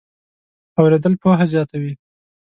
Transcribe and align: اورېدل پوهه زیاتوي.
اورېدل 0.79 1.13
پوهه 1.21 1.45
زیاتوي. 1.51 1.93